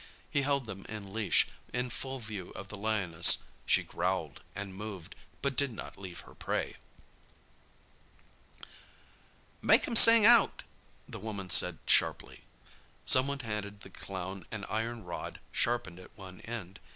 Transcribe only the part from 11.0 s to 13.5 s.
the woman said sharply. Someone